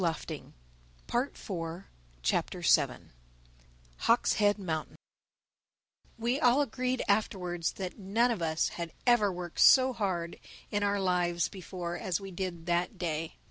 THE 0.01 0.13
SEVENTH 1.03 1.83
CHAPTER 2.23 2.63
HAWK'S 3.97 4.33
HEAD 4.33 4.57
MOUNTAIN 4.57 4.95
WE 6.17 6.39
all 6.39 6.61
agreed 6.63 7.03
afterwards 7.07 7.73
that 7.73 7.99
none 7.99 8.31
of 8.31 8.41
us 8.41 8.69
had 8.69 8.93
ever 9.05 9.31
worked 9.31 9.59
so 9.59 9.93
hard 9.93 10.39
in 10.71 10.81
our 10.81 10.99
lives 10.99 11.49
before 11.49 11.99
as 11.99 12.19
we 12.19 12.31
did 12.31 12.65
that 12.65 12.97
day. 12.97 13.35